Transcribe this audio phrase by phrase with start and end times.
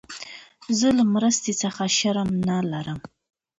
[0.79, 2.99] زه له مرستي څخه شرم نه لرم.